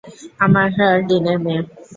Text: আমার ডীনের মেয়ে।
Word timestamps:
আমার 0.39 0.67
ডীনের 1.07 1.37
মেয়ে। 1.43 1.61